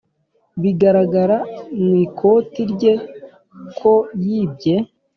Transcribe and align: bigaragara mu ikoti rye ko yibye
bigaragara 0.61 1.37
mu 1.83 1.93
ikoti 2.05 2.61
rye 2.71 2.93
ko 3.77 3.93
yibye 4.23 4.75